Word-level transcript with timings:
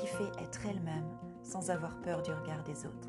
qui 0.00 0.06
fait 0.06 0.42
être 0.42 0.64
elle-même 0.66 1.18
sans 1.42 1.70
avoir 1.70 2.00
peur 2.00 2.22
du 2.22 2.32
regard 2.32 2.64
des 2.64 2.86
autres. 2.86 3.08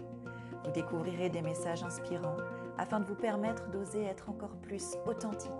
Vous 0.66 0.72
découvrirez 0.72 1.30
des 1.30 1.42
messages 1.42 1.84
inspirants 1.84 2.38
afin 2.78 3.00
de 3.00 3.06
vous 3.06 3.16
permettre 3.16 3.70
d'oser 3.72 4.04
être 4.04 4.30
encore 4.30 4.60
plus 4.62 4.96
authentique, 5.06 5.52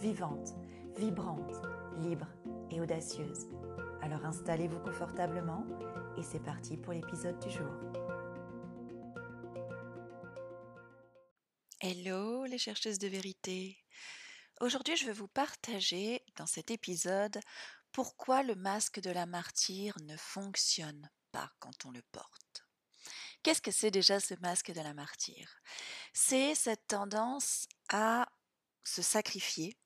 vivante, 0.00 0.54
vibrante, 0.96 1.62
libre 1.98 2.26
et 2.70 2.80
audacieuse. 2.80 3.46
Alors 4.02 4.24
installez-vous 4.24 4.80
confortablement 4.80 5.64
et 6.18 6.22
c'est 6.22 6.42
parti 6.42 6.76
pour 6.76 6.92
l'épisode 6.92 7.38
du 7.38 7.50
jour. 7.50 7.72
Hello 11.80 12.44
les 12.44 12.58
chercheuses 12.58 12.98
de 12.98 13.08
vérité. 13.08 13.78
Aujourd'hui 14.60 14.96
je 14.96 15.06
vais 15.06 15.12
vous 15.12 15.28
partager 15.28 16.22
dans 16.36 16.46
cet 16.46 16.72
épisode 16.72 17.38
pourquoi 17.92 18.42
le 18.42 18.54
masque 18.54 19.00
de 19.00 19.10
la 19.10 19.26
martyre 19.26 19.96
ne 20.02 20.16
fonctionne 20.16 21.10
pas 21.30 21.52
quand 21.60 21.84
on 21.84 21.90
le 21.90 22.02
porte? 22.10 22.64
Qu'est-ce 23.42 23.62
que 23.62 23.70
c'est 23.70 23.90
déjà 23.90 24.20
ce 24.20 24.34
masque 24.34 24.72
de 24.72 24.80
la 24.80 24.94
martyre? 24.94 25.60
C'est 26.12 26.54
cette 26.54 26.86
tendance 26.86 27.66
à 27.88 28.28
se 28.84 29.02
sacrifier, 29.02 29.76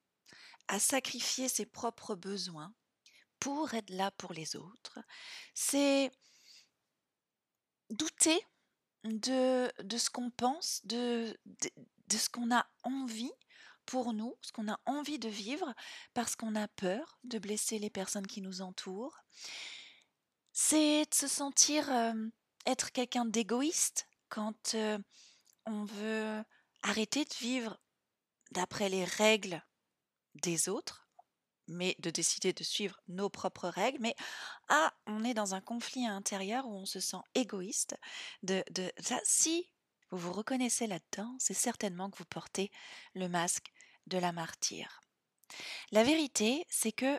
à 0.69 0.79
sacrifier 0.79 1.49
ses 1.49 1.67
propres 1.67 2.15
besoins 2.15 2.75
pour 3.41 3.75
être 3.75 3.91
là 3.91 4.11
pour 4.13 4.33
les 4.33 4.57
autres. 4.57 4.99
C'est 5.55 6.11
douter 7.91 8.41
de, 9.05 9.71
ce 9.97 10.11
qu'on 10.11 10.31
pense, 10.31 10.81
de 10.85 11.37
ce 12.11 12.29
qu'on 12.29 12.55
a 12.55 12.67
envie 12.83 13.33
pour 13.87 14.13
nous, 14.13 14.37
ce 14.43 14.53
qu'on 14.53 14.69
a 14.69 14.79
envie 14.87 15.19
de 15.19 15.29
vivre, 15.29 15.73
parce 16.15 16.37
qu'on 16.37 16.55
a 16.55 16.69
peur 16.69 17.19
de 17.25 17.39
blesser 17.39 17.79
les 17.79 17.91
personnes 17.91 18.27
qui 18.27 18.43
nous 18.43 18.61
entourent. 18.61 19.25
C'est 20.53 21.05
de 21.09 21.15
se 21.15 21.29
sentir 21.29 21.91
être 22.67 22.93
quelqu'un 22.93 23.25
d'égoïste 23.25 24.09
quand 24.29 24.75
on 25.67 25.85
veut 25.85 26.43
arrêter 26.83 27.25
de 27.25 27.35
vivre 27.35 27.79
d'après 28.53 28.89
les 28.89 29.05
règles 29.05 29.63
des 30.35 30.69
autres, 30.69 31.09
mais 31.69 31.97
de 31.99 32.11
décider 32.11 32.53
de 32.53 32.63
suivre 32.63 33.01
nos 33.09 33.29
propres 33.29 33.69
règles. 33.69 33.99
Mais 34.01 34.15
ah, 34.69 34.93
on 35.07 35.25
est 35.25 35.35
dans 35.35 35.55
un 35.55 35.61
conflit 35.61 36.07
intérieur 36.07 36.67
où 36.67 36.73
on 36.73 36.87
se 36.87 37.01
sent 37.01 37.23
égoïste. 37.35 37.97
De, 38.43 38.65
de 38.71 38.91
si 39.25 39.69
vous 40.11 40.19
vous 40.19 40.33
reconnaissez 40.33 40.87
là-dedans, 40.87 41.35
c'est 41.39 41.55
certainement 41.55 42.11
que 42.11 42.19
vous 42.19 42.25
portez 42.25 42.71
le 43.15 43.29
masque 43.29 43.73
de 44.07 44.19
la 44.19 44.33
martyre. 44.33 45.01
La 45.91 46.05
vérité, 46.05 46.65
c'est 46.69 46.93
que 46.93 47.19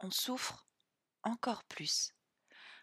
on 0.00 0.10
souffre 0.10 0.66
encore 1.22 1.64
plus 1.64 2.12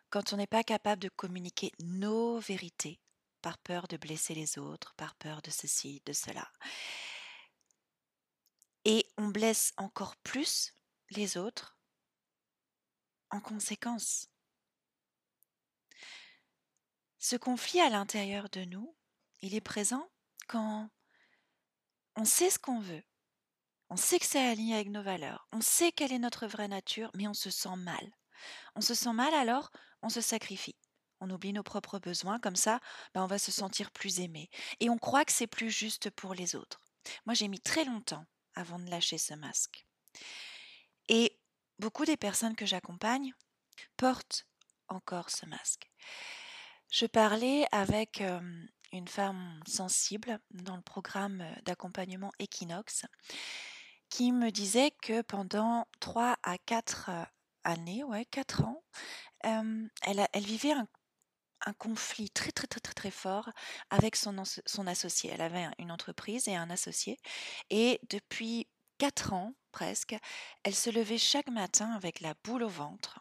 quand 0.10 0.34
on 0.34 0.38
n'est 0.38 0.48
pas 0.48 0.64
capable 0.64 1.02
de 1.02 1.10
communiquer 1.10 1.72
nos 1.80 2.40
vérités 2.40 3.00
par 3.42 3.58
peur 3.58 3.88
de 3.88 3.98
blesser 3.98 4.34
les 4.34 4.58
autres, 4.58 4.94
par 4.96 5.16
peur 5.16 5.42
de 5.42 5.52
ceci, 5.52 6.02
de 6.06 6.14
cela. 6.14 6.52
Et 8.86 9.06
on 9.18 9.28
blesse 9.28 9.74
encore 9.78 10.16
plus 10.18 10.74
les 11.10 11.38
autres 11.38 11.78
en 13.30 13.42
conséquence. 13.42 14.30
Ce 17.20 17.36
conflit 17.36 17.82
à 17.82 17.90
l'intérieur 17.90 18.50
de 18.50 18.64
nous, 18.66 18.96
il 19.42 19.56
est 19.56 19.62
présent 19.62 20.10
quand 20.48 20.90
on 22.16 22.26
sait 22.26 22.50
ce 22.50 22.60
qu'on 22.60 22.80
veut, 22.80 23.04
on 23.90 23.96
sait 23.96 24.20
que 24.20 24.26
c'est 24.26 24.46
aligné 24.46 24.76
avec 24.76 24.90
nos 24.90 25.04
valeurs, 25.04 25.48
on 25.52 25.62
sait 25.62 25.92
quelle 25.92 26.12
est 26.12 26.20
notre 26.20 26.48
vraie 26.48 26.68
nature, 26.68 27.12
mais 27.16 27.28
on 27.28 27.34
se 27.34 27.50
sent 27.50 27.76
mal. 27.78 28.12
On 28.76 28.82
se 28.82 28.94
sent 28.94 29.14
mal 29.14 29.34
alors, 29.34 29.72
on 30.02 30.10
se 30.10 30.22
sacrifie. 30.22 30.76
On 31.20 31.30
oublie 31.30 31.54
nos 31.54 31.64
propres 31.64 32.00
besoins, 32.00 32.40
comme 32.40 32.56
ça, 32.56 32.80
ben 33.14 33.24
on 33.24 33.28
va 33.28 33.40
se 33.40 33.52
sentir 33.52 33.92
plus 33.92 34.20
aimé. 34.20 34.50
Et 34.80 34.90
on 34.90 34.98
croit 34.98 35.26
que 35.26 35.32
c'est 35.32 35.48
plus 35.48 35.72
juste 35.72 36.10
pour 36.12 36.34
les 36.34 36.56
autres. 36.56 36.80
Moi, 37.26 37.34
j'ai 37.34 37.48
mis 37.48 37.60
très 37.60 37.86
longtemps 37.86 38.26
avant 38.54 38.80
de 38.80 38.90
lâcher 38.90 39.18
ce 39.18 39.34
masque. 39.34 39.88
Et 41.10 41.40
beaucoup 41.80 42.06
des 42.06 42.18
personnes 42.18 42.56
que 42.56 42.66
j'accompagne 42.66 43.34
portent 43.96 44.46
encore 44.90 45.30
ce 45.30 45.46
masque. 45.46 45.90
Je 46.92 47.06
parlais 47.06 47.66
avec 47.72 48.24
une 48.92 49.08
femme 49.08 49.62
sensible 49.68 50.40
dans 50.52 50.76
le 50.76 50.82
programme 50.82 51.44
d'accompagnement 51.66 52.32
Equinox 52.40 53.06
qui 54.10 54.32
me 54.32 54.52
disait 54.52 54.92
que 55.02 55.22
pendant 55.22 55.86
3 56.00 56.38
à 56.44 56.58
4 56.58 57.10
années, 57.64 58.04
ouais, 58.04 58.26
4 58.26 58.64
ans, 58.64 58.84
elle, 59.42 60.28
vivait 60.36 60.72
un, 60.72 60.88
conflit 61.78 62.30
très 62.30 62.52
très 62.52 62.68
très 62.68 62.80
très 62.80 62.94
très 62.94 63.12
fort 63.12 63.50
avec 63.90 64.16
son, 64.16 64.44
son 64.66 64.88
associé. 64.88 65.32
Elle 65.34 65.42
avait 65.42 65.68
une 65.80 65.92
entreprise 65.92 66.48
et 66.48 66.56
un 66.56 66.70
associé. 66.70 67.18
Et 67.70 68.00
depuis 68.10 68.68
4 69.00 69.34
ans 69.34 69.54
presque, 69.72 70.16
elle 70.64 70.76
se 70.76 70.90
levait 70.90 71.18
chaque 71.18 71.50
matin 71.50 71.92
avec 71.92 72.22
la 72.22 72.34
boule 72.44 72.64
au 72.64 72.70
ventre 72.70 73.20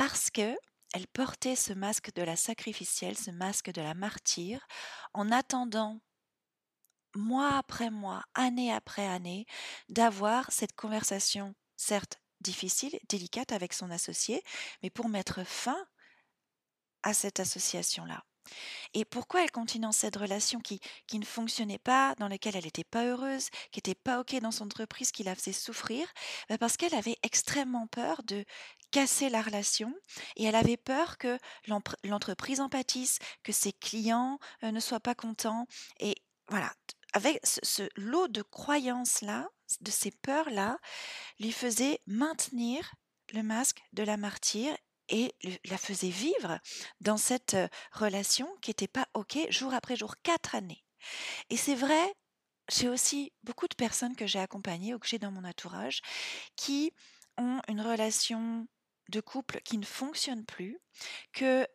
parce 0.00 0.30
que 0.30 0.56
elle 0.94 1.06
portait 1.08 1.56
ce 1.56 1.74
masque 1.74 2.12
de 2.14 2.22
la 2.22 2.34
sacrificielle, 2.34 3.18
ce 3.18 3.30
masque 3.30 3.70
de 3.70 3.82
la 3.82 3.92
martyre, 3.92 4.66
en 5.12 5.30
attendant 5.30 6.00
mois 7.14 7.56
après 7.56 7.90
mois, 7.90 8.22
année 8.34 8.72
après 8.72 9.06
année, 9.06 9.46
d'avoir 9.88 10.50
cette 10.50 10.74
conversation, 10.74 11.54
certes 11.76 12.18
difficile, 12.40 12.98
délicate 13.08 13.52
avec 13.52 13.72
son 13.72 13.90
associé, 13.90 14.42
mais 14.82 14.90
pour 14.90 15.08
mettre 15.08 15.44
fin 15.44 15.86
à 17.02 17.14
cette 17.14 17.40
association-là. 17.40 18.24
Et 18.94 19.04
pourquoi 19.04 19.44
elle 19.44 19.50
continue 19.50 19.82
dans 19.82 19.92
cette 19.92 20.16
relation 20.16 20.60
qui, 20.60 20.80
qui 21.06 21.18
ne 21.18 21.24
fonctionnait 21.24 21.78
pas, 21.78 22.14
dans 22.16 22.28
laquelle 22.28 22.56
elle 22.56 22.64
n'était 22.64 22.84
pas 22.84 23.04
heureuse, 23.04 23.50
qui 23.70 23.78
n'était 23.78 23.94
pas 23.94 24.18
OK 24.20 24.34
dans 24.40 24.50
son 24.50 24.64
entreprise, 24.64 25.12
qui 25.12 25.22
la 25.22 25.34
faisait 25.34 25.52
souffrir? 25.52 26.06
Ben 26.48 26.58
Parce 26.58 26.76
qu'elle 26.76 26.94
avait 26.94 27.18
extrêmement 27.22 27.86
peur 27.86 28.22
de 28.24 28.44
casser 28.90 29.28
la 29.28 29.42
relation 29.42 29.94
et 30.36 30.44
elle 30.44 30.56
avait 30.56 30.76
peur 30.76 31.16
que 31.18 31.38
l'entreprise 32.04 32.60
en 32.60 32.68
pâtisse, 32.68 33.18
que 33.44 33.52
ses 33.52 33.72
clients 33.72 34.38
euh, 34.64 34.72
ne 34.72 34.80
soient 34.80 35.00
pas 35.00 35.14
contents. 35.14 35.66
Et 36.00 36.16
voilà, 36.48 36.72
avec 37.12 37.40
ce, 37.44 37.88
lot 37.96 38.28
de 38.28 38.42
croyances-là, 38.42 39.48
de 39.80 39.90
ces 39.90 40.10
peurs-là, 40.10 40.78
lui 41.38 41.52
faisait 41.52 42.00
maintenir 42.06 42.94
le 43.32 43.42
masque 43.42 43.80
de 43.92 44.02
la 44.02 44.16
martyre 44.16 44.76
et 45.08 45.34
la 45.64 45.78
faisait 45.78 46.08
vivre 46.08 46.58
dans 47.00 47.16
cette 47.16 47.56
relation 47.92 48.48
qui 48.62 48.70
n'était 48.70 48.88
pas 48.88 49.08
OK 49.14 49.38
jour 49.50 49.74
après 49.74 49.96
jour, 49.96 50.14
quatre 50.22 50.54
années. 50.54 50.84
Et 51.48 51.56
c'est 51.56 51.74
vrai, 51.74 52.14
j'ai 52.70 52.88
aussi 52.88 53.32
beaucoup 53.42 53.66
de 53.66 53.74
personnes 53.74 54.14
que 54.14 54.26
j'ai 54.26 54.38
accompagnées 54.38 54.94
ou 54.94 54.98
que 54.98 55.08
j'ai 55.08 55.18
dans 55.18 55.32
mon 55.32 55.44
entourage 55.44 56.00
qui 56.56 56.92
ont 57.38 57.60
une 57.68 57.80
relation 57.80 58.68
de 59.08 59.20
couple 59.20 59.60
qui 59.64 59.78
ne 59.78 59.84
fonctionne 59.84 60.44
plus, 60.44 60.78
que 61.32 61.66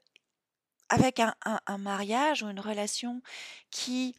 avec 0.87 1.19
un 1.19 1.77
mariage 1.79 2.43
ou 2.43 2.49
une 2.49 2.59
relation 2.59 3.21
qui 3.71 4.15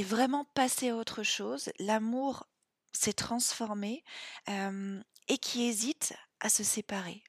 vraiment 0.00 0.46
passé 0.54 0.88
à 0.88 0.96
autre 0.96 1.22
chose, 1.22 1.70
l'amour 1.78 2.46
s'est 2.92 3.12
transformé 3.12 4.02
et 4.48 5.38
qui 5.38 5.64
hésite 5.68 6.14
à 6.40 6.48
se 6.48 6.64
séparer, 6.64 7.22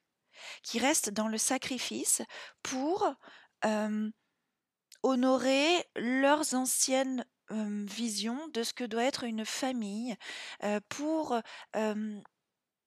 qui 0.62 0.78
reste 0.78 1.10
dans 1.10 1.28
le 1.28 1.36
sacrifice 1.36 2.22
pour 2.62 3.06
honorer 5.02 5.84
leurs 5.96 6.54
anciennes 6.54 7.26
visions 7.50 8.48
de 8.48 8.62
ce 8.62 8.72
que 8.72 8.84
doit 8.84 9.04
être 9.04 9.24
une 9.24 9.44
famille, 9.44 10.16
pour 10.88 11.38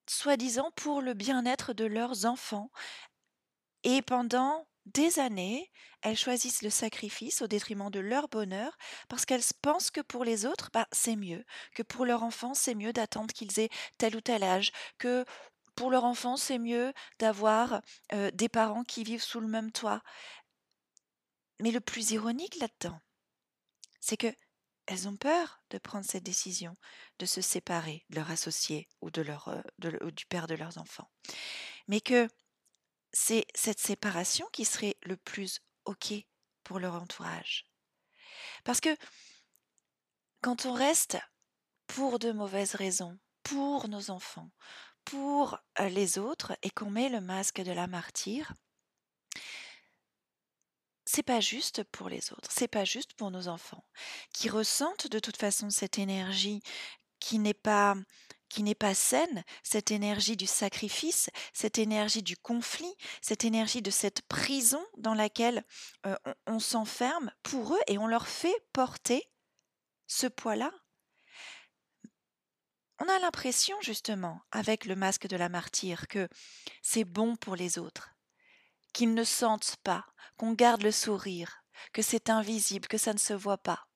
soi-disant 0.10 0.72
pour 0.76 1.02
le 1.02 1.14
bien-être 1.14 1.74
de 1.74 1.86
leurs 1.86 2.26
enfants. 2.26 2.72
Et 3.84 4.02
pendant 4.02 4.68
des 4.94 5.20
années, 5.20 5.72
elles 6.02 6.18
choisissent 6.18 6.62
le 6.62 6.70
sacrifice 6.70 7.42
au 7.42 7.48
détriment 7.48 7.90
de 7.90 8.00
leur 8.00 8.28
bonheur 8.30 8.78
parce 9.10 9.26
qu'elles 9.26 9.44
pensent 9.62 9.92
que 9.92 10.02
pour 10.02 10.24
les 10.24 10.46
autres, 10.46 10.70
bah, 10.74 10.88
c'est 10.92 11.16
mieux, 11.16 11.44
que 11.76 11.84
pour 11.84 12.06
leur 12.06 12.24
enfant, 12.24 12.54
c'est 12.54 12.76
mieux 12.76 12.94
d'attendre 12.94 13.34
qu'ils 13.34 13.60
aient 13.60 13.70
tel 13.98 14.16
ou 14.16 14.22
tel 14.22 14.44
âge, 14.44 14.72
que 14.98 15.26
pour 15.76 15.92
leur 15.92 16.06
enfant, 16.06 16.38
c'est 16.38 16.58
mieux 16.58 16.92
d'avoir 17.20 17.82
des 18.34 18.50
parents 18.50 18.84
qui 18.84 19.04
vivent 19.04 19.22
sous 19.22 19.40
le 19.40 19.48
même 19.48 19.72
toit. 19.72 20.02
Mais 21.60 21.72
le 21.72 21.82
plus 21.82 22.12
ironique 22.12 22.58
là-dedans, 22.58 23.00
c'est 24.00 24.18
que 24.18 24.34
elles 24.88 25.08
ont 25.08 25.18
peur 25.18 25.60
de 25.70 25.78
prendre 25.78 26.06
cette 26.06 26.24
décision, 26.24 26.74
de 27.20 27.26
se 27.26 27.42
séparer 27.42 28.06
de 28.10 28.16
leur 28.16 28.32
associé 28.32 28.88
ou 29.02 29.12
de 29.12 29.22
leur, 29.22 29.62
du 29.80 30.26
père 30.28 30.48
de 30.48 30.56
leurs 30.56 30.78
enfants. 30.78 31.10
Mais 31.88 32.00
que 32.00 32.28
c'est 33.14 33.46
cette 33.56 33.80
séparation 33.80 34.48
qui 34.52 34.66
serait 34.66 34.98
le 35.04 35.18
plus 35.18 35.62
OK 35.86 36.14
pour 36.64 36.80
leur 36.80 36.96
entourage. 36.96 37.66
Parce 38.64 38.82
que 38.82 38.96
quand 40.42 40.66
on 40.66 40.74
reste 40.74 41.18
pour 41.88 42.20
de 42.20 42.32
mauvaises 42.32 42.76
raisons, 42.76 43.18
pour 43.44 43.88
nos 43.88 44.12
enfants, 44.12 44.52
pour 45.06 45.58
les 45.80 46.18
autres, 46.18 46.58
et 46.64 46.70
qu'on 46.70 46.90
met 46.90 47.10
le 47.10 47.22
masque 47.22 47.62
de 47.62 47.72
la 47.72 47.88
martyre, 47.88 48.54
c'est 51.06 51.24
pas 51.24 51.40
juste 51.40 51.84
pour 51.86 52.10
les 52.10 52.34
autres, 52.34 52.52
c'est 52.52 52.68
pas 52.68 52.84
juste 52.84 53.14
pour 53.14 53.32
nos 53.32 53.48
enfants, 53.48 53.86
qui 54.34 54.50
ressentent 54.50 55.08
de 55.08 55.20
toute 55.20 55.38
façon 55.38 55.70
cette 55.70 55.98
énergie 55.98 56.62
qui 57.20 57.40
n'est 57.40 57.54
pas 57.54 57.96
qui 58.50 58.64
n'est 58.64 58.76
pas 58.76 58.94
saine, 58.94 59.44
cette 59.64 59.92
énergie 59.92 60.38
du 60.38 60.48
sacrifice, 60.48 61.30
cette 61.54 61.78
énergie 61.78 62.24
du 62.24 62.38
conflit, 62.38 62.96
cette 63.22 63.46
énergie 63.46 63.82
de 63.82 63.92
cette 63.92 64.22
prison 64.24 64.86
dans 64.98 65.14
laquelle 65.14 65.64
on, 66.04 66.16
on 66.46 66.60
s'enferme 66.60 67.32
pour 67.44 67.74
eux 67.76 67.82
et 67.88 67.98
on 67.98 68.08
leur 68.08 68.28
fait 68.28 68.56
porter 68.74 69.30
ce 70.08 70.28
poids-là. 70.28 70.72
On 73.00 73.08
a 73.10 73.20
l'impression 73.20 73.80
justement, 73.82 74.42
avec 74.52 74.86
le 74.86 74.96
masque 74.96 75.28
de 75.28 75.38
la 75.38 75.50
martyre, 75.50 76.08
que 76.08 76.28
c'est 76.82 77.04
bon 77.04 77.36
pour 77.36 77.56
les 77.56 77.78
autres, 77.78 78.10
qu'ils 78.94 79.14
ne 79.14 79.24
sentent 79.24 79.76
pas, 79.84 80.06
qu'on 80.38 80.54
garde 80.54 80.82
le 80.82 80.92
sourire, 80.92 81.64
que 81.94 82.02
c'est 82.02 82.30
invisible, 82.30 82.88
que 82.88 82.98
ça 82.98 83.14
ne 83.14 83.20
se 83.20 83.34
voit 83.34 83.60
pas, 83.60 83.88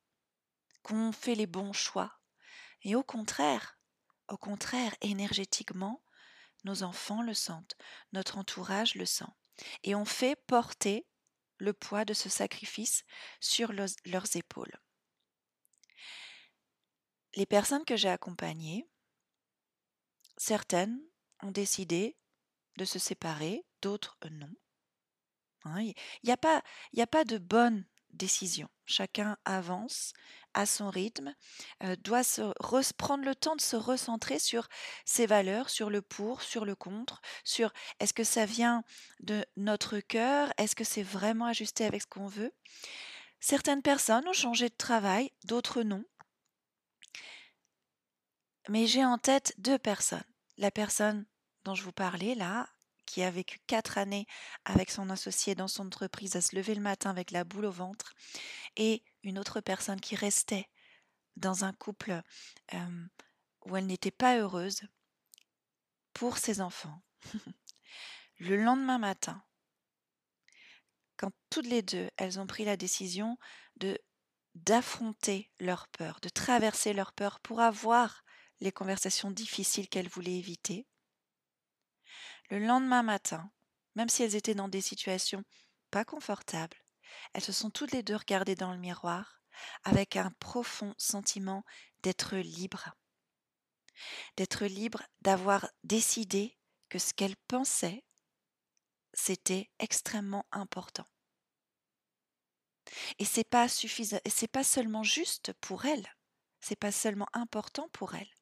qu'on 0.84 1.12
fait 1.12 1.36
les 1.36 1.48
bons 1.48 1.74
choix. 1.74 2.20
Et 2.84 2.96
au 2.96 3.04
contraire, 3.04 3.80
au 4.32 4.38
contraire, 4.38 4.96
énergétiquement, 5.02 6.02
nos 6.64 6.84
enfants 6.84 7.22
le 7.22 7.34
sentent, 7.34 7.76
notre 8.14 8.38
entourage 8.38 8.96
le 8.96 9.06
sent. 9.06 9.32
Et 9.84 9.94
on 9.94 10.06
fait 10.06 10.36
porter 10.48 11.06
le 11.58 11.74
poids 11.74 12.06
de 12.06 12.14
ce 12.14 12.30
sacrifice 12.30 13.04
sur 13.40 13.74
leurs 13.74 14.36
épaules. 14.36 14.80
Les 17.36 17.46
personnes 17.46 17.86
que 17.86 17.96
j'ai 17.96 18.10
accompagnées, 18.10 18.88
certaines 20.38 21.00
ont 21.44 21.52
décidé 21.52 22.18
de 22.78 22.86
se 22.86 23.00
séparer, 23.00 23.66
d'autres 23.82 24.18
non. 24.32 24.54
Hein, 25.64 25.82
il 25.82 25.94
n'y 26.24 26.32
a, 26.32 26.38
a 27.04 27.08
pas 27.08 27.26
de 27.26 27.38
bonne 27.38 27.86
décision. 28.14 28.70
Chacun 28.86 29.38
avance 29.46 30.14
à 30.54 30.66
son 30.66 30.90
rythme, 30.90 31.34
euh, 31.84 31.96
doit 31.98 32.24
se 32.24 32.94
prendre 32.94 33.24
le 33.24 33.36
temps 33.36 33.56
de 33.56 33.62
se 33.62 33.76
recentrer 33.76 34.40
sur 34.40 34.68
ses 35.06 35.26
valeurs, 35.26 35.70
sur 35.70 35.90
le 35.90 36.02
pour, 36.02 36.42
sur 36.42 36.66
le 36.66 36.76
contre, 36.76 37.22
sur 37.44 37.72
est-ce 38.00 38.14
que 38.14 38.24
ça 38.24 38.46
vient 38.46 38.84
de 39.22 39.46
notre 39.56 40.00
cœur, 40.00 40.52
est-ce 40.58 40.76
que 40.76 40.84
c'est 40.84 41.04
vraiment 41.04 41.46
ajusté 41.46 41.86
avec 41.86 42.02
ce 42.02 42.08
qu'on 42.08 42.28
veut. 42.28 42.54
Certaines 43.40 43.82
personnes 43.82 44.28
ont 44.28 44.34
changé 44.34 44.70
de 44.70 44.76
travail, 44.76 45.32
d'autres 45.46 45.84
non. 45.84 46.04
Mais 48.70 48.86
j'ai 48.88 49.04
en 49.04 49.18
tête 49.18 49.54
deux 49.58 49.80
personnes. 49.80 50.24
La 50.58 50.70
personne 50.70 51.26
dont 51.64 51.74
je 51.74 51.84
vous 51.84 51.92
parlais 51.92 52.36
là, 52.36 52.68
qui 53.12 53.24
a 53.24 53.30
vécu 53.30 53.60
quatre 53.68 53.98
années 53.98 54.26
avec 54.64 54.90
son 54.90 55.10
associé 55.10 55.54
dans 55.54 55.68
son 55.68 55.88
entreprise 55.88 56.38
à 56.38 56.42
se 56.42 56.56
lever 56.56 56.76
le 56.76 56.82
matin 56.82 57.10
avec 57.10 57.32
la 57.32 57.44
boule 57.44 57.66
au 57.66 57.72
ventre, 57.72 58.14
et 58.78 59.04
une 59.24 59.38
autre 59.38 59.60
personne 59.60 60.00
qui 60.00 60.16
restait 60.16 60.70
dans 61.36 61.66
un 61.66 61.74
couple 61.74 62.22
où 63.66 63.76
elle 63.76 63.86
n'était 63.86 64.12
pas 64.12 64.38
heureuse 64.38 64.82
pour 66.14 66.38
ses 66.38 66.62
enfants. 66.62 67.02
le 68.40 68.56
lendemain 68.56 68.98
matin, 68.98 69.44
quand 71.18 71.32
toutes 71.50 71.68
les 71.68 71.82
deux, 71.82 72.10
elles 72.16 72.40
ont 72.40 72.48
pris 72.48 72.64
la 72.64 72.78
décision 72.78 73.38
de 73.76 74.00
d'affronter 74.56 75.50
leur 75.60 75.88
peur, 75.88 76.20
de 76.22 76.28
traverser 76.28 76.92
leur 76.92 77.14
peur 77.14 77.40
pour 77.40 77.62
avoir 77.62 78.26
les 78.60 78.74
conversations 78.74 79.32
difficiles 79.32 79.88
qu'elles 79.88 80.10
voulaient 80.10 80.38
éviter, 80.38 80.86
le 82.52 82.60
lendemain 82.60 83.02
matin, 83.02 83.50
même 83.96 84.10
si 84.10 84.24
elles 84.24 84.36
étaient 84.36 84.56
dans 84.56 84.68
des 84.68 84.82
situations 84.82 85.44
pas 85.90 86.04
confortables, 86.04 86.78
elles 87.34 87.44
se 87.44 87.54
sont 87.54 87.70
toutes 87.70 87.94
les 87.94 88.04
deux 88.04 88.16
regardées 88.16 88.56
dans 88.56 88.74
le 88.74 88.78
miroir 88.78 89.42
avec 89.84 90.18
un 90.18 90.32
profond 90.40 90.94
sentiment 90.98 91.64
d'être 92.04 92.36
libre. 92.36 92.94
D'être 94.36 94.66
libre, 94.66 95.02
d'avoir 95.22 95.70
décidé 95.86 96.58
que 96.90 97.00
ce 97.00 97.14
qu'elles 97.14 97.38
pensaient, 97.48 98.04
c'était 99.14 99.70
extrêmement 99.80 100.46
important. 100.52 101.06
Et 103.18 103.26
c'est 103.26 103.46
pas 103.46 103.68
c'est 103.70 104.52
pas 104.52 104.64
seulement 104.64 105.04
juste 105.04 105.54
pour 105.62 105.86
elles, 105.86 106.08
c'est 106.60 106.76
pas 106.76 106.92
seulement 106.92 107.30
important 107.32 107.88
pour 107.94 108.16
elles, 108.16 108.34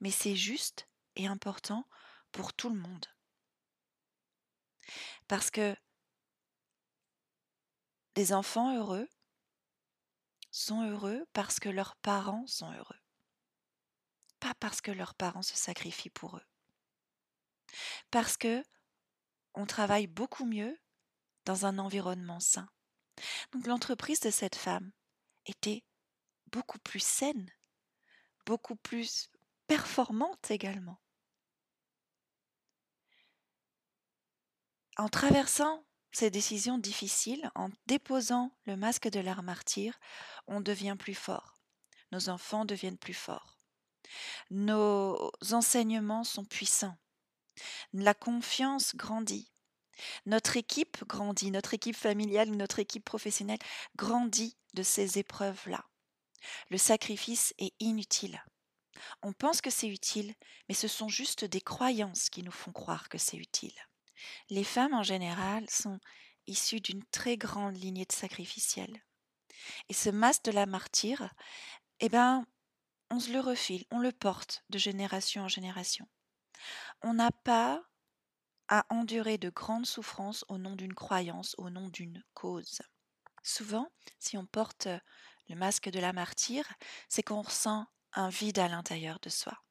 mais 0.00 0.10
c'est 0.10 0.34
juste 0.34 0.88
et 1.14 1.26
important 1.28 1.86
pour 2.32 2.52
tout 2.52 2.70
le 2.70 2.80
monde. 2.80 3.06
Parce 5.28 5.50
que 5.50 5.76
les 8.16 8.32
enfants 8.32 8.76
heureux 8.76 9.08
sont 10.50 10.88
heureux 10.88 11.26
parce 11.32 11.60
que 11.60 11.68
leurs 11.68 11.96
parents 11.96 12.46
sont 12.46 12.72
heureux, 12.72 13.00
pas 14.40 14.54
parce 14.54 14.80
que 14.80 14.90
leurs 14.90 15.14
parents 15.14 15.42
se 15.42 15.56
sacrifient 15.56 16.10
pour 16.10 16.38
eux. 16.38 16.46
Parce 18.10 18.36
que 18.36 18.64
on 19.54 19.66
travaille 19.66 20.06
beaucoup 20.06 20.46
mieux 20.46 20.78
dans 21.44 21.66
un 21.66 21.78
environnement 21.78 22.40
sain. 22.40 22.68
Donc 23.52 23.66
l'entreprise 23.66 24.20
de 24.20 24.30
cette 24.30 24.56
femme 24.56 24.92
était 25.46 25.84
beaucoup 26.46 26.78
plus 26.78 27.00
saine, 27.00 27.50
beaucoup 28.44 28.76
plus 28.76 29.30
performante 29.66 30.50
également. 30.50 31.00
En 34.96 35.08
traversant 35.08 35.84
ces 36.10 36.30
décisions 36.30 36.78
difficiles, 36.78 37.50
en 37.54 37.68
déposant 37.86 38.50
le 38.64 38.76
masque 38.76 39.08
de 39.08 39.20
l'art 39.20 39.42
martyr, 39.42 39.98
on 40.46 40.62
devient 40.62 40.96
plus 40.98 41.14
fort. 41.14 41.58
Nos 42.12 42.30
enfants 42.30 42.64
deviennent 42.64 42.96
plus 42.96 43.14
forts. 43.14 43.58
Nos 44.50 45.30
enseignements 45.52 46.24
sont 46.24 46.44
puissants. 46.44 46.96
La 47.92 48.14
confiance 48.14 48.96
grandit. 48.96 49.50
Notre 50.24 50.56
équipe 50.56 51.04
grandit, 51.06 51.50
notre 51.50 51.74
équipe 51.74 51.96
familiale, 51.96 52.50
notre 52.50 52.78
équipe 52.78 53.04
professionnelle 53.04 53.58
grandit 53.96 54.56
de 54.72 54.82
ces 54.82 55.18
épreuves-là. 55.18 55.84
Le 56.70 56.78
sacrifice 56.78 57.52
est 57.58 57.74
inutile. 57.80 58.42
On 59.22 59.34
pense 59.34 59.60
que 59.60 59.70
c'est 59.70 59.88
utile, 59.88 60.34
mais 60.68 60.74
ce 60.74 60.88
sont 60.88 61.08
juste 61.08 61.44
des 61.44 61.60
croyances 61.60 62.30
qui 62.30 62.42
nous 62.42 62.52
font 62.52 62.72
croire 62.72 63.10
que 63.10 63.18
c'est 63.18 63.36
utile. 63.36 63.74
Les 64.50 64.64
femmes 64.64 64.94
en 64.94 65.02
général 65.02 65.68
sont 65.70 65.98
issues 66.46 66.80
d'une 66.80 67.04
très 67.06 67.36
grande 67.36 67.76
lignée 67.76 68.04
de 68.04 68.12
sacrificiels. 68.12 69.02
Et 69.88 69.94
ce 69.94 70.10
masque 70.10 70.44
de 70.44 70.52
la 70.52 70.66
martyre, 70.66 71.32
eh 72.00 72.08
ben, 72.08 72.46
on 73.10 73.20
se 73.20 73.32
le 73.32 73.40
refile, 73.40 73.84
on 73.90 73.98
le 73.98 74.12
porte 74.12 74.64
de 74.70 74.78
génération 74.78 75.42
en 75.42 75.48
génération. 75.48 76.06
On 77.02 77.14
n'a 77.14 77.30
pas 77.30 77.82
à 78.68 78.84
endurer 78.90 79.38
de 79.38 79.50
grandes 79.50 79.86
souffrances 79.86 80.44
au 80.48 80.58
nom 80.58 80.74
d'une 80.74 80.94
croyance, 80.94 81.54
au 81.58 81.70
nom 81.70 81.88
d'une 81.88 82.24
cause. 82.34 82.82
Souvent, 83.42 83.88
si 84.18 84.36
on 84.36 84.46
porte 84.46 84.88
le 85.48 85.54
masque 85.54 85.88
de 85.88 86.00
la 86.00 86.12
martyre, 86.12 86.66
c'est 87.08 87.22
qu'on 87.22 87.42
ressent 87.42 87.86
un 88.12 88.28
vide 88.28 88.58
à 88.58 88.68
l'intérieur 88.68 89.20
de 89.20 89.28
soi. 89.28 89.62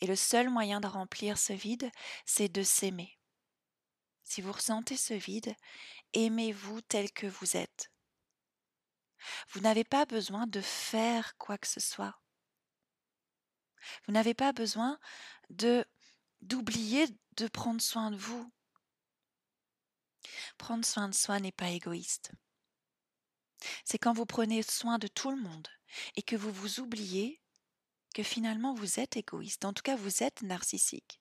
Et 0.00 0.06
le 0.06 0.16
seul 0.16 0.50
moyen 0.50 0.80
de 0.80 0.86
remplir 0.86 1.38
ce 1.38 1.52
vide, 1.52 1.90
c'est 2.26 2.48
de 2.48 2.62
s'aimer. 2.62 3.15
Si 4.26 4.40
vous 4.40 4.52
ressentez 4.52 4.96
ce 4.96 5.14
vide, 5.14 5.54
aimez-vous 6.12 6.80
tel 6.80 7.12
que 7.12 7.28
vous 7.28 7.56
êtes. 7.56 7.92
Vous 9.50 9.60
n'avez 9.60 9.84
pas 9.84 10.04
besoin 10.04 10.48
de 10.48 10.60
faire 10.60 11.36
quoi 11.38 11.56
que 11.58 11.68
ce 11.68 11.78
soit. 11.78 12.20
Vous 14.04 14.12
n'avez 14.12 14.34
pas 14.34 14.52
besoin 14.52 14.98
de 15.48 15.86
d'oublier 16.42 17.06
de 17.36 17.46
prendre 17.46 17.80
soin 17.80 18.10
de 18.10 18.16
vous. 18.16 18.52
Prendre 20.58 20.84
soin 20.84 21.08
de 21.08 21.14
soi 21.14 21.38
n'est 21.38 21.52
pas 21.52 21.70
égoïste. 21.70 22.32
C'est 23.84 23.98
quand 23.98 24.12
vous 24.12 24.26
prenez 24.26 24.62
soin 24.62 24.98
de 24.98 25.06
tout 25.06 25.30
le 25.30 25.40
monde 25.40 25.68
et 26.16 26.22
que 26.22 26.36
vous 26.36 26.52
vous 26.52 26.80
oubliez 26.80 27.40
que 28.12 28.24
finalement 28.24 28.74
vous 28.74 28.98
êtes 28.98 29.16
égoïste. 29.16 29.64
En 29.64 29.72
tout 29.72 29.82
cas, 29.82 29.96
vous 29.96 30.22
êtes 30.24 30.42
narcissique. 30.42 31.20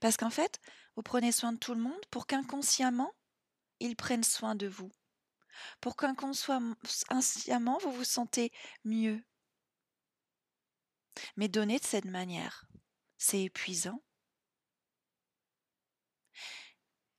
Parce 0.00 0.16
qu'en 0.16 0.30
fait, 0.30 0.60
vous 0.96 1.02
prenez 1.02 1.32
soin 1.32 1.52
de 1.52 1.58
tout 1.58 1.74
le 1.74 1.80
monde 1.80 2.04
pour 2.10 2.26
qu'inconsciemment, 2.26 3.12
ils 3.80 3.96
prennent 3.96 4.24
soin 4.24 4.54
de 4.54 4.66
vous. 4.66 4.90
Pour 5.80 5.96
qu'inconsciemment, 5.96 7.78
vous 7.82 7.92
vous 7.92 8.04
sentez 8.04 8.52
mieux. 8.84 9.22
Mais 11.36 11.48
donner 11.48 11.78
de 11.78 11.84
cette 11.84 12.04
manière, 12.04 12.66
c'est 13.16 13.42
épuisant. 13.42 14.02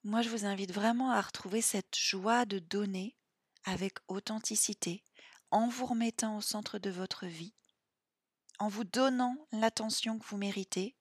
Moi, 0.03 0.21
je 0.21 0.29
vous 0.29 0.45
invite 0.45 0.71
vraiment 0.71 1.11
à 1.11 1.21
retrouver 1.21 1.61
cette 1.61 1.97
joie 1.97 2.45
de 2.45 2.59
donner 2.59 3.17
avec 3.65 3.97
authenticité, 4.07 5.03
en 5.51 5.67
vous 5.67 5.85
remettant 5.85 6.37
au 6.37 6.41
centre 6.41 6.79
de 6.79 6.89
votre 6.89 7.25
vie, 7.25 7.53
en 8.59 8.69
vous 8.69 8.85
donnant 8.85 9.35
l'attention 9.51 10.17
que 10.17 10.25
vous 10.27 10.37
méritez, 10.37 10.95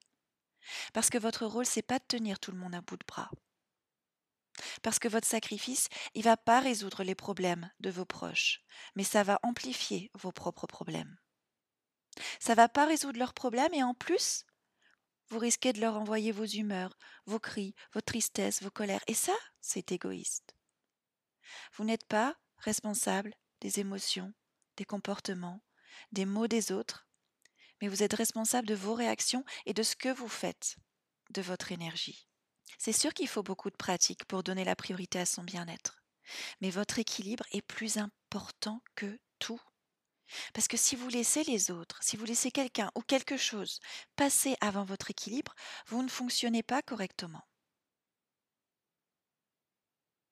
parce 0.92 1.10
que 1.10 1.18
votre 1.18 1.46
rôle, 1.46 1.66
c'est 1.66 1.82
pas 1.82 1.98
de 1.98 2.04
tenir 2.06 2.38
tout 2.38 2.50
le 2.50 2.58
monde 2.58 2.74
à 2.74 2.80
bout 2.80 2.96
de 2.96 3.04
bras. 3.06 3.30
Parce 4.82 4.98
que 4.98 5.08
votre 5.08 5.26
sacrifice, 5.26 5.88
il 6.14 6.22
va 6.22 6.36
pas 6.36 6.60
résoudre 6.60 7.02
les 7.02 7.14
problèmes 7.14 7.70
de 7.80 7.90
vos 7.90 8.06
proches, 8.06 8.62
mais 8.94 9.04
ça 9.04 9.22
va 9.22 9.38
amplifier 9.42 10.10
vos 10.14 10.32
propres 10.32 10.66
problèmes. 10.66 11.16
Ça 12.40 12.54
va 12.54 12.68
pas 12.68 12.86
résoudre 12.86 13.18
leurs 13.18 13.34
problèmes 13.34 13.74
et 13.74 13.82
en 13.82 13.94
plus, 13.94 14.44
vous 15.28 15.38
risquez 15.38 15.72
de 15.72 15.80
leur 15.80 15.96
envoyer 15.96 16.32
vos 16.32 16.44
humeurs, 16.44 16.96
vos 17.26 17.40
cris, 17.40 17.74
vos 17.92 18.00
tristesses, 18.00 18.62
vos 18.62 18.70
colères. 18.70 19.02
Et 19.06 19.14
ça, 19.14 19.34
c'est 19.60 19.92
égoïste. 19.92 20.54
Vous 21.74 21.84
n'êtes 21.84 22.06
pas 22.06 22.36
responsable 22.58 23.34
des 23.60 23.80
émotions, 23.80 24.32
des 24.76 24.84
comportements, 24.84 25.62
des 26.12 26.26
mots 26.26 26.46
des 26.48 26.72
autres, 26.72 27.05
mais 27.80 27.88
vous 27.88 28.02
êtes 28.02 28.14
responsable 28.14 28.66
de 28.66 28.74
vos 28.74 28.94
réactions 28.94 29.44
et 29.66 29.74
de 29.74 29.82
ce 29.82 29.96
que 29.96 30.08
vous 30.08 30.28
faites 30.28 30.76
de 31.30 31.42
votre 31.42 31.72
énergie. 31.72 32.28
C'est 32.78 32.92
sûr 32.92 33.14
qu'il 33.14 33.28
faut 33.28 33.42
beaucoup 33.42 33.70
de 33.70 33.76
pratique 33.76 34.24
pour 34.26 34.42
donner 34.42 34.64
la 34.64 34.76
priorité 34.76 35.18
à 35.18 35.26
son 35.26 35.42
bien-être, 35.42 36.02
mais 36.60 36.70
votre 36.70 36.98
équilibre 36.98 37.44
est 37.52 37.62
plus 37.62 37.98
important 37.98 38.82
que 38.94 39.18
tout. 39.38 39.60
Parce 40.52 40.68
que 40.68 40.76
si 40.76 40.96
vous 40.96 41.08
laissez 41.08 41.44
les 41.44 41.70
autres, 41.70 42.02
si 42.02 42.16
vous 42.16 42.24
laissez 42.24 42.50
quelqu'un 42.50 42.90
ou 42.96 43.00
quelque 43.02 43.36
chose 43.36 43.80
passer 44.16 44.56
avant 44.60 44.84
votre 44.84 45.10
équilibre, 45.10 45.54
vous 45.86 46.02
ne 46.02 46.08
fonctionnez 46.08 46.62
pas 46.62 46.82
correctement. 46.82 47.42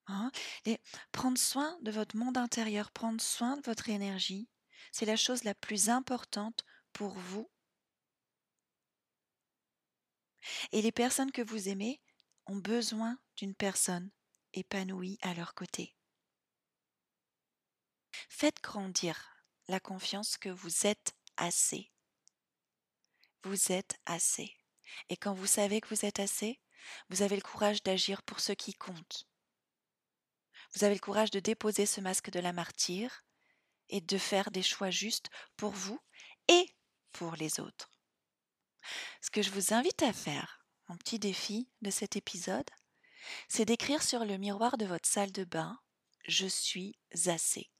Hein? 0.07 0.31
Prendre 1.11 1.37
soin 1.37 1.77
de 1.81 1.91
votre 1.91 2.15
monde 2.15 2.37
intérieur, 2.37 2.91
prendre 2.91 3.21
soin 3.21 3.57
de 3.57 3.63
votre 3.63 3.89
énergie, 3.89 4.49
c'est 4.91 5.05
la 5.05 5.15
chose 5.15 5.43
la 5.43 5.55
plus 5.55 5.89
importante 5.89 6.63
pour 6.95 7.13
vous. 7.13 7.51
Et 10.71 10.81
les 10.81 10.93
personnes 10.93 11.31
que 11.31 11.41
vous 11.41 11.67
aimez 11.67 12.01
ont 12.47 12.55
besoin 12.55 13.19
d'une 13.35 13.53
personne 13.53 14.09
épanouie 14.53 15.19
à 15.21 15.33
leur 15.33 15.53
côté. 15.55 15.95
Faites 18.29 18.61
grandir 18.61 19.43
la 19.67 19.81
confiance 19.81 20.37
que 20.37 20.49
vous 20.49 20.87
êtes 20.87 21.15
assez. 21.35 21.91
Vous 23.43 23.73
êtes 23.73 23.99
assez. 24.05 24.55
Et 25.09 25.17
quand 25.17 25.33
vous 25.33 25.47
savez 25.47 25.81
que 25.81 25.89
vous 25.89 26.05
êtes 26.05 26.19
assez, 26.19 26.61
vous 27.09 27.23
avez 27.23 27.35
le 27.35 27.41
courage 27.41 27.83
d'agir 27.83 28.23
pour 28.23 28.39
ce 28.39 28.53
qui 28.53 28.73
compte. 28.73 29.27
Vous 30.73 30.85
avez 30.85 30.93
le 30.93 31.01
courage 31.01 31.31
de 31.31 31.41
déposer 31.41 31.85
ce 31.85 31.99
masque 31.99 32.29
de 32.29 32.39
la 32.39 32.53
martyre 32.53 33.25
et 33.89 33.99
de 33.99 34.17
faire 34.17 34.49
des 34.49 34.63
choix 34.63 34.91
justes 34.91 35.29
pour 35.57 35.71
vous 35.71 35.99
et 36.47 36.75
pour 37.15 37.35
les 37.35 37.61
autres. 37.61 37.89
Ce 39.21 39.31
que 39.31 39.41
je 39.41 39.49
vous 39.49 39.73
invite 39.73 40.03
à 40.03 40.11
faire, 40.11 40.65
mon 40.89 40.97
petit 40.97 41.17
défi 41.17 41.69
de 41.81 41.89
cet 41.89 42.17
épisode, 42.17 42.69
c'est 43.47 43.63
d'écrire 43.63 44.03
sur 44.03 44.25
le 44.25 44.37
miroir 44.37 44.77
de 44.77 44.85
votre 44.85 45.07
salle 45.07 45.31
de 45.31 45.45
bain 45.45 45.79
Je 46.27 46.45
suis 46.45 46.99
assez. 47.13 47.71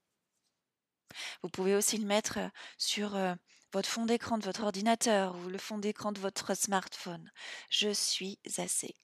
Vous 1.44 1.50
pouvez 1.50 1.76
aussi 1.76 1.98
le 1.98 2.06
mettre 2.06 2.40
sur 2.78 3.18
votre 3.74 3.90
fond 3.90 4.06
d'écran 4.06 4.38
de 4.38 4.46
votre 4.46 4.64
ordinateur 4.64 5.36
ou 5.36 5.50
le 5.50 5.58
fond 5.58 5.78
d'écran 5.78 6.14
de 6.14 6.20
votre 6.20 6.56
smartphone. 6.56 7.30
Je 7.70 7.90
suis 7.90 8.40
assez. 8.58 8.96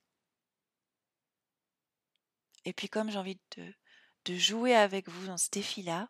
Et 2.64 2.72
puis 2.72 2.88
comme 2.88 3.12
j'ai 3.12 3.18
envie 3.18 3.40
de, 3.58 4.38
jouer 4.38 4.76
avec 4.76 5.10
vous 5.10 5.28
dans 5.28 5.38
ce 5.38 5.50
défi-là, 5.50 6.08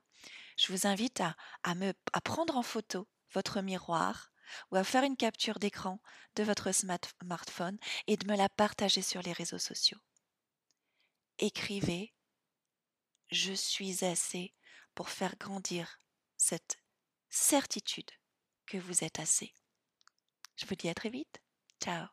je 0.58 0.72
vous 0.72 0.86
invite 0.86 1.22
à, 1.22 1.36
à, 1.63 1.74
me, 1.74 1.94
à 2.13 2.22
prendre 2.22 2.56
en 2.56 2.62
photo 2.62 3.08
votre 3.34 3.62
miroir 3.62 4.32
ou 4.72 4.76
à 4.76 4.84
faire 4.84 5.04
une 5.04 5.18
capture 5.18 5.60
d'écran 5.60 6.02
de 6.36 6.44
votre 6.44 6.72
smartphone 6.72 7.78
et 8.08 8.18
de 8.18 8.28
me 8.28 8.36
la 8.36 8.50
partager 8.50 9.02
sur 9.02 9.22
les 9.22 9.34
réseaux 9.34 9.58
sociaux. 9.58 10.00
Écrivez 11.40 12.14
Je 13.30 13.54
suis 13.54 14.04
assez 14.04 14.54
pour 14.94 15.10
faire 15.10 15.36
grandir 15.38 16.00
cette 16.38 16.78
certitude 17.30 18.12
que 18.66 18.78
vous 18.78 19.04
êtes 19.04 19.20
assez. 19.20 19.54
Je 20.58 20.66
vous 20.66 20.76
dis 20.76 20.90
à 20.90 20.94
très 20.94 21.10
vite. 21.10 21.42
Ciao 21.82 22.12